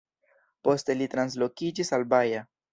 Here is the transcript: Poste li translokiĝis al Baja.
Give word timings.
Poste 0.67 0.95
li 1.03 1.09
translokiĝis 1.15 1.97
al 1.99 2.11
Baja. 2.17 2.45